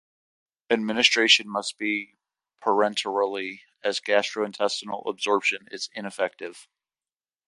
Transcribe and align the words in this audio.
Administration 0.71 1.47
must 1.47 1.77
be 1.77 2.15
parenterally, 2.59 3.61
as 3.83 3.99
gastro-intestinal 3.99 5.07
absorption 5.07 5.67
is 5.69 5.91
ineffective. 5.93 6.67